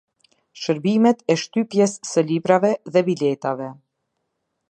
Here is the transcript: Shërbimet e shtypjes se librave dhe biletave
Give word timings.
Shërbimet 0.61 1.19
e 1.33 1.35
shtypjes 1.41 1.93
se 2.13 2.25
librave 2.31 2.73
dhe 2.95 3.05
biletave 3.11 3.71